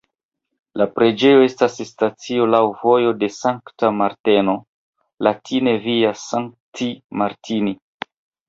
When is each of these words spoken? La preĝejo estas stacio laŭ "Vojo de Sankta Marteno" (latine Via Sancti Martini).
La 0.81 0.85
preĝejo 0.93 1.43
estas 1.47 1.75
stacio 1.89 2.47
laŭ 2.55 2.61
"Vojo 2.85 3.11
de 3.25 3.29
Sankta 3.37 3.93
Marteno" 3.99 4.57
(latine 5.29 5.77
Via 5.87 6.17
Sancti 6.27 6.93
Martini). 7.23 7.79